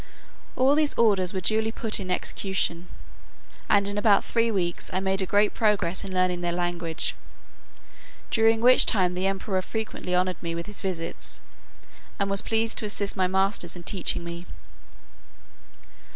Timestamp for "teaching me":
13.83-14.47